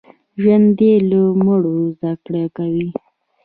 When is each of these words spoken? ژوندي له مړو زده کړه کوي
ژوندي 0.41 0.91
له 1.09 1.21
مړو 1.45 1.75
زده 1.95 2.13
کړه 2.25 2.43
کوي 2.57 2.87